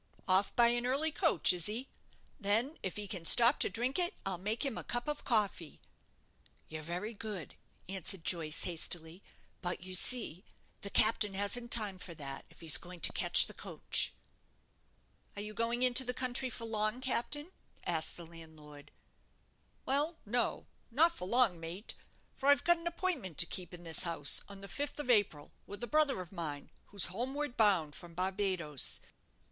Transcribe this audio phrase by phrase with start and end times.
[0.27, 1.87] "Off by an early coach, is he?
[2.39, 5.79] Then, if he can stop to drink it, I'll make him a cup of coffee."
[6.67, 7.53] "You're very good,"
[7.87, 9.21] answered Joyce, hastily;
[9.61, 10.43] "but you see,
[10.81, 14.11] the captain hasn't time for that, if he's going to catch the coach."
[15.35, 17.51] "Are you going into the country for long, captain?"
[17.85, 18.89] asked the landlord.
[19.85, 21.93] "Well, no; not for long, mate;
[22.35, 25.51] for I've got an appointment to keep in this house, on the fifth of April,
[25.67, 28.99] with a brother of mine, who's homeward bound from Barbadoes.